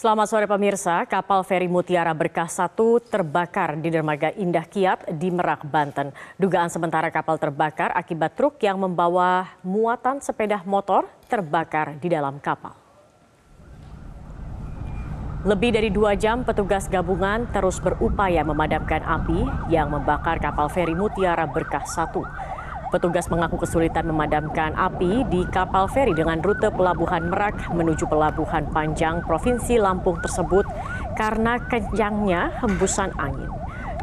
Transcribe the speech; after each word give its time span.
Selamat 0.00 0.32
sore 0.32 0.48
pemirsa, 0.48 1.04
kapal 1.04 1.44
feri 1.44 1.68
Mutiara 1.68 2.16
Berkah 2.16 2.48
1 2.48 2.72
terbakar 3.12 3.76
di 3.76 3.92
dermaga 3.92 4.32
Indah 4.32 4.64
Kiat 4.64 5.12
di 5.20 5.28
Merak, 5.28 5.68
Banten. 5.68 6.16
Dugaan 6.40 6.72
sementara 6.72 7.12
kapal 7.12 7.36
terbakar 7.36 7.92
akibat 7.92 8.32
truk 8.32 8.56
yang 8.64 8.80
membawa 8.80 9.52
muatan 9.60 10.24
sepeda 10.24 10.64
motor 10.64 11.04
terbakar 11.28 12.00
di 12.00 12.08
dalam 12.08 12.40
kapal. 12.40 12.72
Lebih 15.44 15.76
dari 15.76 15.92
dua 15.92 16.16
jam 16.16 16.48
petugas 16.48 16.88
gabungan 16.88 17.44
terus 17.52 17.76
berupaya 17.76 18.40
memadamkan 18.40 19.04
api 19.04 19.68
yang 19.68 19.92
membakar 19.92 20.40
kapal 20.40 20.72
feri 20.72 20.96
Mutiara 20.96 21.44
Berkah 21.44 21.84
1. 21.84 22.49
Petugas 22.90 23.30
mengaku 23.30 23.62
kesulitan 23.62 24.02
memadamkan 24.10 24.74
api 24.74 25.22
di 25.30 25.46
kapal 25.46 25.86
feri 25.86 26.10
dengan 26.10 26.42
rute 26.42 26.74
pelabuhan 26.74 27.30
Merak 27.30 27.70
menuju 27.70 28.02
pelabuhan 28.10 28.66
Panjang 28.66 29.22
Provinsi 29.22 29.78
Lampung 29.78 30.18
tersebut 30.18 30.66
karena 31.14 31.62
kencangnya 31.70 32.50
hembusan 32.58 33.14
angin. 33.14 33.46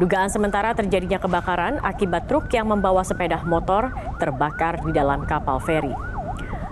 Dugaan 0.00 0.32
sementara 0.32 0.72
terjadinya 0.72 1.20
kebakaran 1.20 1.84
akibat 1.84 2.32
truk 2.32 2.48
yang 2.48 2.72
membawa 2.72 3.04
sepeda 3.04 3.44
motor 3.44 3.92
terbakar 4.16 4.80
di 4.80 4.96
dalam 4.96 5.28
kapal 5.28 5.60
feri. 5.60 5.92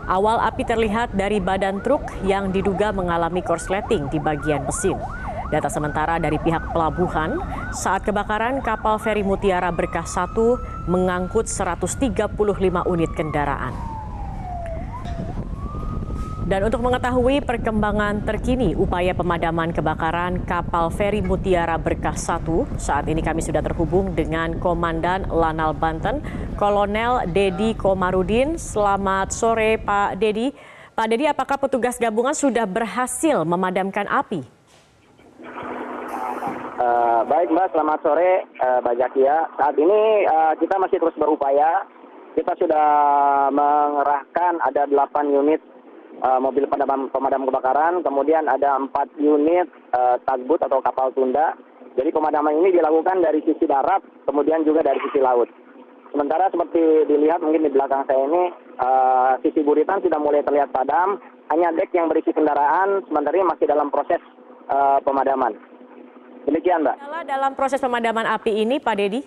Awal 0.08 0.40
api 0.40 0.64
terlihat 0.64 1.12
dari 1.12 1.36
badan 1.36 1.84
truk 1.84 2.00
yang 2.24 2.48
diduga 2.48 2.96
mengalami 2.96 3.44
korsleting 3.44 4.08
di 4.08 4.16
bagian 4.16 4.64
mesin. 4.64 4.96
Data 5.46 5.70
sementara 5.70 6.18
dari 6.18 6.42
pihak 6.42 6.74
pelabuhan, 6.74 7.38
saat 7.70 8.02
kebakaran 8.02 8.58
kapal 8.66 8.98
feri 8.98 9.22
Mutiara 9.22 9.70
Berkah 9.70 10.02
1 10.02 10.90
mengangkut 10.90 11.46
135 11.46 12.34
unit 12.86 13.10
kendaraan. 13.14 13.74
Dan 16.46 16.62
untuk 16.62 16.78
mengetahui 16.78 17.42
perkembangan 17.42 18.22
terkini 18.22 18.78
upaya 18.78 19.10
pemadaman 19.18 19.74
kebakaran 19.74 20.46
kapal 20.46 20.94
feri 20.94 21.18
Mutiara 21.18 21.74
Berkah 21.74 22.14
1, 22.14 22.78
saat 22.78 23.10
ini 23.10 23.18
kami 23.18 23.42
sudah 23.42 23.62
terhubung 23.66 24.14
dengan 24.14 24.54
Komandan 24.62 25.26
Lanal 25.26 25.74
Banten, 25.74 26.22
Kolonel 26.54 27.26
Dedi 27.34 27.74
Komarudin. 27.74 28.62
Selamat 28.62 29.34
sore 29.34 29.78
Pak 29.82 30.22
Dedi. 30.22 30.54
Pak 30.94 31.06
Dedi, 31.10 31.26
apakah 31.26 31.58
petugas 31.58 31.98
gabungan 31.98 32.34
sudah 32.34 32.62
berhasil 32.62 33.42
memadamkan 33.42 34.06
api? 34.06 34.55
Uh, 36.76 37.24
baik 37.24 37.48
Mbak, 37.48 37.72
selamat 37.72 38.04
sore 38.04 38.44
uh, 38.60 38.84
Mbak 38.84 39.00
Zakia. 39.00 39.48
Saat 39.56 39.80
ini 39.80 40.28
uh, 40.28 40.52
kita 40.60 40.76
masih 40.76 41.00
terus 41.00 41.16
berupaya. 41.16 41.88
Kita 42.36 42.52
sudah 42.52 42.86
mengerahkan 43.48 44.60
ada 44.60 44.84
8 44.84 44.92
unit 45.32 45.56
uh, 46.20 46.36
mobil 46.36 46.68
pemadam, 46.68 47.08
pemadam 47.08 47.48
kebakaran, 47.48 48.04
kemudian 48.04 48.44
ada 48.44 48.76
4 48.76 48.92
unit 49.16 49.72
uh, 49.96 50.20
tugboat 50.28 50.68
atau 50.68 50.84
kapal 50.84 51.16
tunda. 51.16 51.56
Jadi 51.96 52.12
pemadaman 52.12 52.60
ini 52.60 52.76
dilakukan 52.76 53.24
dari 53.24 53.40
sisi 53.40 53.64
darat, 53.64 54.04
kemudian 54.28 54.60
juga 54.68 54.84
dari 54.84 55.00
sisi 55.08 55.24
laut. 55.24 55.48
Sementara 56.12 56.52
seperti 56.52 57.08
dilihat 57.08 57.40
mungkin 57.40 57.64
di 57.64 57.72
belakang 57.72 58.04
saya 58.04 58.20
ini, 58.20 58.52
uh, 58.84 59.32
sisi 59.40 59.64
buritan 59.64 60.04
sudah 60.04 60.20
mulai 60.20 60.44
terlihat 60.44 60.76
padam, 60.76 61.24
hanya 61.48 61.72
dek 61.72 61.88
yang 61.96 62.12
berisi 62.12 62.36
kendaraan 62.36 63.00
sementara 63.08 63.32
ini 63.32 63.48
masih 63.48 63.64
dalam 63.64 63.88
proses 63.88 64.20
uh, 64.68 65.00
pemadaman. 65.00 65.56
Demikian, 66.46 66.86
Mbak. 66.86 66.96
Dalam 67.26 67.52
proses 67.58 67.82
pemadaman 67.82 68.22
api 68.22 68.62
ini, 68.62 68.78
Pak 68.78 68.94
Dedi? 68.94 69.20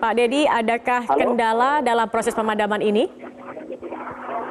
Pak 0.00 0.12
Dedi, 0.16 0.48
adakah 0.48 1.06
Halo? 1.06 1.20
kendala 1.22 1.84
dalam 1.84 2.08
proses 2.10 2.34
pemadaman 2.34 2.82
ini? 2.82 3.06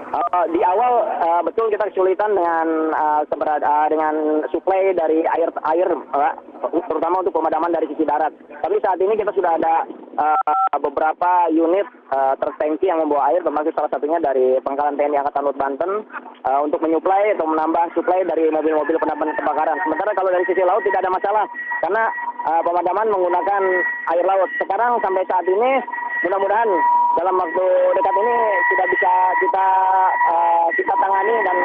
Uh, 0.09 0.45
di 0.53 0.61
awal 0.65 1.05
uh, 1.21 1.41
betul 1.45 1.69
kita 1.69 1.89
kesulitan 1.89 2.33
dengan 2.33 2.65
uh, 2.93 3.21
uh, 3.25 3.87
dengan 3.89 4.45
suplai 4.49 4.93
dari 4.93 5.25
air 5.25 5.49
air, 5.69 5.89
uh, 5.89 6.33
terutama 6.85 7.21
untuk 7.21 7.33
pemadaman 7.33 7.73
dari 7.73 7.89
sisi 7.89 8.05
darat. 8.05 8.33
Tapi 8.61 8.77
saat 8.81 8.97
ini 9.01 9.17
kita 9.17 9.33
sudah 9.33 9.57
ada 9.57 9.85
uh, 10.17 10.58
beberapa 10.79 11.51
unit 11.51 11.85
uh, 12.11 12.33
tertangki 12.39 12.87
yang 12.87 13.03
membawa 13.03 13.31
air, 13.31 13.43
termasuk 13.43 13.75
salah 13.75 13.91
satunya 13.91 14.17
dari 14.19 14.57
Pangkalan 14.63 14.95
TNI 14.95 15.19
Angkatan 15.19 15.43
Laut 15.45 15.59
Banten 15.59 15.91
uh, 16.47 16.59
untuk 16.63 16.79
menyuplai 16.81 17.35
atau 17.35 17.45
menambah 17.47 17.93
suplai 17.93 18.23
dari 18.25 18.49
mobil-mobil 18.49 18.95
pemadam 18.97 19.31
kebakaran. 19.35 19.77
Sementara 19.83 20.11
kalau 20.15 20.29
dari 20.31 20.45
sisi 20.47 20.63
laut 20.63 20.83
tidak 20.87 21.03
ada 21.05 21.11
masalah 21.11 21.45
karena 21.83 22.03
uh, 22.49 22.61
pemadaman 22.63 23.07
menggunakan 23.11 23.63
air 24.15 24.25
laut. 24.25 24.49
Sekarang 24.57 24.97
sampai 25.03 25.23
saat 25.27 25.45
ini 25.45 25.71
mudah-mudahan 26.27 26.69
dalam 27.19 27.35
waktu 27.35 27.65
dekat 27.95 28.15
ini 28.15 28.35
sudah 28.73 28.85
bisa 28.91 29.11
kita 29.39 29.65
uh, 30.31 30.67
kita 30.75 30.93
tangani 30.95 31.35
dan 31.43 31.57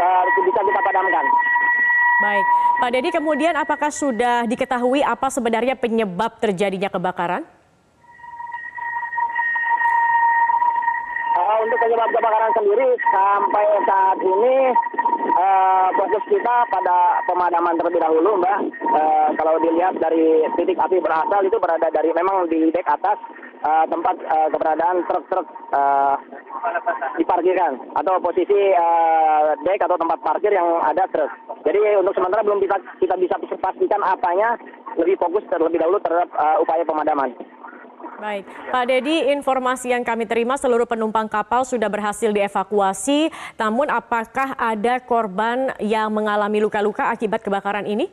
uh, 0.00 0.22
bisa 0.44 0.60
kita 0.60 0.80
padamkan. 0.80 1.26
Baik, 2.14 2.46
Pak 2.78 2.90
Dedi 2.94 3.10
kemudian 3.10 3.58
apakah 3.58 3.90
sudah 3.90 4.46
diketahui 4.46 5.02
apa 5.02 5.26
sebenarnya 5.34 5.74
penyebab 5.74 6.38
terjadinya 6.38 6.86
kebakaran? 6.86 7.42
untuk 11.64 11.78
penyebab 12.04 12.20
kebakaran 12.20 12.52
sendiri 12.52 12.88
sampai 13.16 13.66
saat 13.88 14.18
ini 14.20 14.56
uh, 15.40 15.88
fokus 15.96 16.24
kita 16.28 16.56
pada 16.68 16.96
pemadaman 17.24 17.80
terlebih 17.80 18.00
dahulu, 18.04 18.44
Mbak. 18.44 18.58
Uh, 18.92 19.28
kalau 19.40 19.56
dilihat 19.64 19.96
dari 19.96 20.44
titik 20.60 20.76
api 20.76 21.00
berasal 21.00 21.40
itu 21.40 21.56
berada 21.56 21.88
dari 21.88 22.12
memang 22.12 22.44
di 22.52 22.68
dek 22.76 22.84
atas 22.84 23.16
uh, 23.64 23.88
tempat 23.88 24.20
uh, 24.20 24.48
keberadaan 24.52 25.00
truk-truk 25.08 25.48
uh, 25.72 26.20
diparkirkan 27.16 27.80
atau 27.96 28.20
posisi 28.20 28.60
uh, 28.76 29.56
dek 29.64 29.80
atau 29.80 29.96
tempat 29.96 30.20
parkir 30.20 30.52
yang 30.52 30.84
ada 30.84 31.08
truk. 31.08 31.32
Jadi 31.64 31.80
untuk 31.96 32.12
sementara 32.12 32.44
belum 32.44 32.60
kita 32.60 32.76
kita 33.00 33.16
bisa 33.16 33.40
pastikan 33.64 34.04
apanya 34.04 34.60
lebih 35.00 35.16
fokus 35.16 35.40
terlebih 35.48 35.80
dahulu 35.80 35.96
terhadap 36.04 36.28
uh, 36.36 36.60
upaya 36.60 36.84
pemadaman. 36.84 37.32
Baik, 38.24 38.48
Pak 38.72 38.88
Dedi, 38.88 39.36
informasi 39.36 39.92
yang 39.92 40.00
kami 40.00 40.24
terima 40.24 40.56
seluruh 40.56 40.88
penumpang 40.88 41.28
kapal 41.28 41.60
sudah 41.60 41.92
berhasil 41.92 42.32
dievakuasi. 42.32 43.28
Namun, 43.60 43.92
apakah 43.92 44.56
ada 44.56 44.96
korban 45.04 45.76
yang 45.76 46.08
mengalami 46.08 46.64
luka-luka 46.64 47.12
akibat 47.12 47.44
kebakaran 47.44 47.84
ini? 47.84 48.08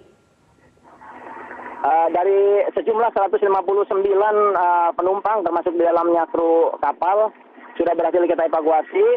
Uh, 1.79 2.11
dari 2.11 2.59
sejumlah 2.75 3.07
159 3.15 3.39
uh, 3.39 4.91
penumpang, 4.99 5.47
termasuk 5.47 5.79
di 5.79 5.83
dalamnya 5.87 6.27
kru 6.27 6.75
kapal, 6.83 7.31
sudah 7.79 7.95
berhasil 7.95 8.27
kita 8.27 8.51
evakuasi. 8.51 9.07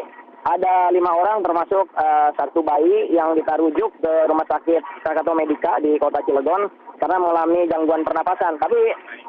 Ada 0.47 0.95
lima 0.95 1.11
orang, 1.11 1.43
termasuk 1.43 1.91
uh, 1.91 2.31
satu 2.39 2.63
bayi 2.63 3.11
yang 3.11 3.35
kita 3.35 3.59
rujuk 3.59 3.91
ke 3.99 4.31
Rumah 4.31 4.47
Sakit 4.47 5.03
Krakatau 5.03 5.35
Medika 5.35 5.75
di 5.83 5.99
Kota 5.99 6.23
Cilegon 6.23 6.84
karena 6.99 7.17
mengalami 7.19 7.67
gangguan 7.67 8.03
pernapasan. 8.03 8.55
Tapi 8.59 8.79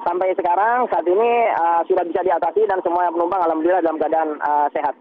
sampai 0.06 0.34
sekarang 0.38 0.86
saat 0.90 1.06
ini 1.06 1.30
uh, 1.54 1.80
sudah 1.86 2.04
bisa 2.06 2.20
diatasi 2.22 2.66
dan 2.68 2.78
semua 2.82 3.10
penumpang 3.10 3.42
alhamdulillah 3.42 3.82
dalam 3.82 3.98
keadaan 3.98 4.30
uh, 4.42 4.68
sehat. 4.70 4.94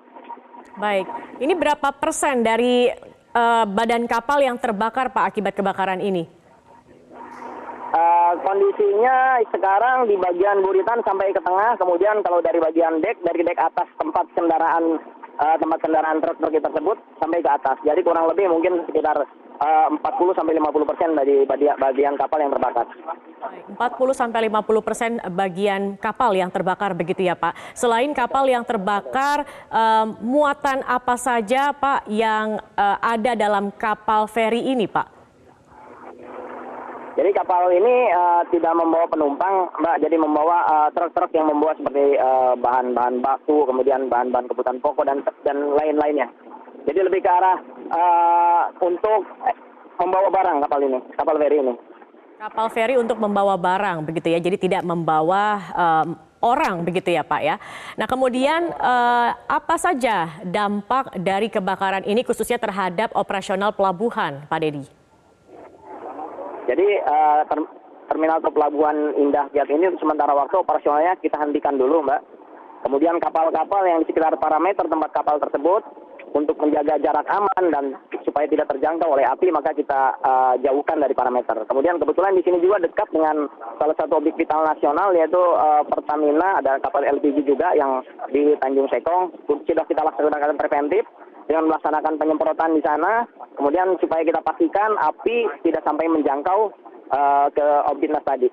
Baik, 0.76 1.08
ini 1.40 1.56
berapa 1.56 1.88
persen 1.96 2.44
dari 2.44 2.92
uh, 3.32 3.64
badan 3.64 4.12
kapal 4.12 4.44
yang 4.44 4.60
terbakar 4.60 5.16
Pak 5.16 5.32
akibat 5.32 5.56
kebakaran 5.56 6.04
ini? 6.04 6.28
Uh, 8.36 8.44
kondisinya 8.44 9.40
sekarang 9.48 10.12
di 10.12 10.20
bagian 10.20 10.60
buritan 10.60 11.00
sampai 11.08 11.32
ke 11.32 11.40
tengah, 11.40 11.80
kemudian 11.80 12.20
kalau 12.20 12.44
dari 12.44 12.60
bagian 12.60 13.00
dek, 13.00 13.24
dari 13.24 13.48
dek 13.48 13.56
atas 13.56 13.88
tempat 13.96 14.28
kendaraan 14.36 15.00
uh, 15.40 15.56
tempat 15.56 15.80
kendaraan 15.80 16.20
truk 16.20 16.36
truk 16.44 16.52
tersebut 16.52 16.98
sampai 17.24 17.40
ke 17.40 17.48
atas. 17.48 17.78
Jadi 17.88 18.04
kurang 18.04 18.28
lebih 18.28 18.52
mungkin 18.52 18.84
sekitar 18.92 19.24
uh, 19.24 19.88
40 20.04 20.36
sampai 20.36 20.54
50 20.60 20.90
persen 20.92 21.10
dari 21.16 21.48
bagian 21.80 22.16
kapal 22.20 22.40
yang 22.44 22.52
terbakar. 22.52 22.86
40 23.72 24.20
sampai 24.20 24.40
50 24.52 24.88
persen 24.88 25.12
bagian 25.32 25.82
kapal 25.96 26.32
yang 26.36 26.52
terbakar 26.52 26.92
begitu 26.92 27.24
ya 27.24 27.40
Pak. 27.40 27.56
Selain 27.72 28.12
kapal 28.12 28.52
yang 28.52 28.68
terbakar, 28.68 29.48
um, 29.72 30.20
muatan 30.20 30.84
apa 30.84 31.16
saja 31.16 31.72
Pak 31.72 32.04
yang 32.12 32.60
uh, 32.76 32.98
ada 33.00 33.32
dalam 33.32 33.72
kapal 33.72 34.28
feri 34.28 34.76
ini 34.76 34.92
Pak? 34.92 35.15
Jadi 37.16 37.32
kapal 37.32 37.72
ini 37.72 38.12
uh, 38.12 38.44
tidak 38.52 38.76
membawa 38.76 39.08
penumpang, 39.08 39.72
Mbak. 39.80 40.04
Jadi 40.04 40.16
membawa 40.20 40.58
uh, 40.68 40.90
truk-truk 40.92 41.32
yang 41.32 41.48
membawa 41.48 41.72
seperti 41.80 42.20
bahan-bahan 42.60 43.16
uh, 43.20 43.24
baku, 43.24 43.64
kemudian 43.64 44.12
bahan-bahan 44.12 44.52
kebutuhan 44.52 44.84
pokok 44.84 45.08
dan 45.08 45.24
dan 45.48 45.58
lain-lainnya. 45.80 46.28
Jadi 46.84 47.00
lebih 47.02 47.24
ke 47.24 47.32
arah 47.32 47.58
uh, 47.88 48.64
untuk 48.84 49.24
membawa 49.96 50.28
barang 50.28 50.58
kapal 50.68 50.80
ini, 50.84 51.00
kapal 51.16 51.36
feri 51.40 51.58
ini. 51.64 51.74
Kapal 52.36 52.68
feri 52.68 52.96
untuk 53.00 53.16
membawa 53.16 53.56
barang 53.56 54.04
begitu 54.04 54.36
ya, 54.36 54.40
jadi 54.44 54.60
tidak 54.60 54.84
membawa 54.84 55.64
um, 55.72 56.08
orang 56.44 56.86
begitu 56.86 57.16
ya 57.16 57.24
Pak 57.24 57.42
ya. 57.42 57.56
Nah 57.96 58.06
kemudian 58.06 58.70
uh, 58.76 59.30
apa 59.50 59.76
saja 59.80 60.44
dampak 60.44 61.16
dari 61.18 61.48
kebakaran 61.48 62.04
ini 62.06 62.22
khususnya 62.22 62.60
terhadap 62.60 63.16
operasional 63.16 63.72
pelabuhan 63.74 64.46
Pak 64.46 64.60
Dedi? 64.62 64.84
Jadi 66.76 66.92
uh, 67.08 67.48
terminal 68.12 68.44
atau 68.44 68.52
pelabuhan 68.52 69.16
Indah 69.16 69.48
Kiat 69.48 69.72
ini 69.72 69.96
sementara 69.96 70.36
waktu 70.36 70.60
operasionalnya 70.60 71.16
kita 71.24 71.40
hentikan 71.40 71.80
dulu 71.80 72.04
Mbak. 72.04 72.22
Kemudian 72.84 73.16
kapal-kapal 73.24 73.88
yang 73.88 74.04
di 74.04 74.12
sekitar 74.12 74.36
parameter 74.36 74.84
tempat 74.84 75.16
kapal 75.16 75.40
tersebut 75.40 75.88
untuk 76.36 76.60
menjaga 76.60 77.00
jarak 77.00 77.24
aman 77.32 77.64
dan 77.72 77.86
supaya 78.28 78.44
tidak 78.52 78.68
terjangkau 78.68 79.08
oleh 79.08 79.24
api 79.24 79.56
maka 79.56 79.72
kita 79.72 80.20
uh, 80.20 80.60
jauhkan 80.60 81.00
dari 81.00 81.16
parameter. 81.16 81.64
Kemudian 81.64 81.96
kebetulan 81.96 82.36
di 82.36 82.44
sini 82.44 82.60
juga 82.60 82.84
dekat 82.84 83.08
dengan 83.16 83.48
salah 83.80 83.96
satu 83.96 84.20
objek 84.20 84.36
vital 84.36 84.68
nasional 84.68 85.16
yaitu 85.16 85.40
uh, 85.40 85.88
Pertamina. 85.88 86.60
Ada 86.60 86.84
kapal 86.84 87.08
LPG 87.08 87.48
juga 87.48 87.72
yang 87.72 88.04
di 88.36 88.52
Tanjung 88.60 88.92
Sekong. 88.92 89.32
Sudah 89.48 89.88
kita 89.88 90.04
laksanakan 90.04 90.60
preventif 90.60 91.08
dengan 91.46 91.70
melaksanakan 91.70 92.18
penyemprotan 92.18 92.74
di 92.74 92.82
sana. 92.82 93.26
Kemudian 93.56 93.96
supaya 94.02 94.22
kita 94.26 94.42
pastikan 94.42 94.98
api 94.98 95.48
tidak 95.64 95.86
sampai 95.86 96.10
menjangkau 96.10 96.74
uh, 97.14 97.48
ke 97.54 97.66
objek 97.90 98.12
tadi. 98.26 98.50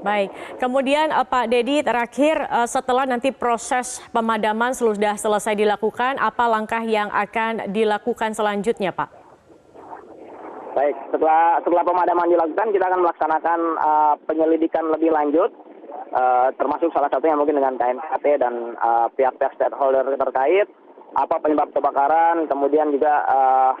Baik, 0.00 0.32
kemudian 0.56 1.12
uh, 1.12 1.28
Pak 1.28 1.52
Dedi 1.52 1.84
terakhir 1.84 2.40
uh, 2.48 2.64
setelah 2.64 3.04
nanti 3.04 3.36
proses 3.36 4.00
pemadaman 4.16 4.72
sudah 4.72 5.12
selesai 5.20 5.52
dilakukan, 5.52 6.16
apa 6.16 6.48
langkah 6.48 6.80
yang 6.80 7.12
akan 7.12 7.68
dilakukan 7.68 8.32
selanjutnya 8.32 8.96
Pak? 8.96 9.12
Baik, 10.72 10.96
setelah 11.12 11.60
setelah 11.60 11.84
pemadaman 11.84 12.32
dilakukan 12.32 12.72
kita 12.72 12.84
akan 12.88 13.00
melaksanakan 13.04 13.60
uh, 13.76 14.14
penyelidikan 14.24 14.88
lebih 14.88 15.12
lanjut, 15.12 15.52
uh, 16.16 16.48
termasuk 16.56 16.88
salah 16.96 17.12
satunya 17.12 17.36
mungkin 17.36 17.60
dengan 17.60 17.76
KNKT 17.76 18.40
dan 18.40 18.54
pihak-pihak 19.20 19.52
uh, 19.52 19.56
stakeholder 19.60 20.08
terkait, 20.16 20.64
apa 21.20 21.36
penyebab 21.40 21.68
kebakaran, 21.76 22.48
kemudian 22.48 22.88
juga 22.92 23.24
uh, 23.28 23.72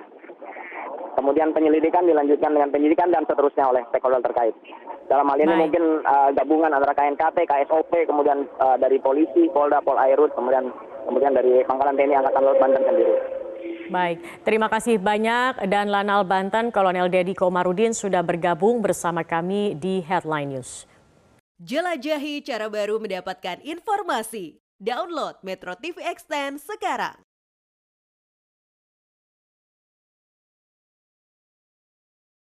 kemudian 1.16 1.52
penyelidikan 1.52 2.04
dilanjutkan 2.06 2.52
dengan 2.52 2.70
penyidikan 2.72 3.08
dan 3.12 3.24
seterusnya 3.28 3.68
oleh 3.68 3.82
stakeholder 3.88 4.22
terkait. 4.24 4.54
Dalam 5.10 5.26
hal 5.26 5.42
ini 5.42 5.50
Baik. 5.50 5.60
mungkin 5.66 5.84
uh, 6.06 6.30
gabungan 6.36 6.70
antara 6.70 6.94
KNKT, 6.94 7.38
KSOP, 7.42 7.92
kemudian 8.06 8.46
uh, 8.62 8.78
dari 8.78 9.02
polisi, 9.02 9.50
Polda, 9.50 9.82
Polairut, 9.82 10.30
kemudian 10.38 10.70
kemudian 11.10 11.34
dari 11.34 11.66
Pangkalan 11.66 11.98
TNI 11.98 12.14
Angkatan 12.22 12.42
Laut 12.46 12.58
Banten 12.62 12.82
sendiri. 12.86 13.14
Baik, 13.90 14.22
terima 14.46 14.70
kasih 14.70 15.02
banyak 15.02 15.66
dan 15.66 15.90
Lanal 15.90 16.22
Banten 16.22 16.70
Kolonel 16.70 17.10
Dedi 17.10 17.34
Komarudin 17.34 17.90
sudah 17.90 18.22
bergabung 18.22 18.78
bersama 18.78 19.26
kami 19.26 19.74
di 19.74 19.98
Headline 19.98 20.54
News. 20.54 20.86
Jelajahi 21.58 22.40
cara 22.46 22.70
baru 22.70 23.02
mendapatkan 23.02 23.58
informasi. 23.66 24.62
Download 24.80 25.36
Metro 25.44 25.76
TV 25.76 26.00
Extend 26.06 26.56
sekarang. 26.62 27.29